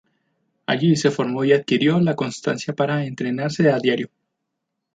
Allí 0.65 0.95
se 0.95 1.11
formó 1.11 1.45
y 1.45 1.53
adquirió 1.53 1.99
la 1.99 2.15
constancia 2.15 2.73
para 2.73 3.05
entrenarse 3.05 3.69
a 3.69 3.77
diario. 3.77 4.09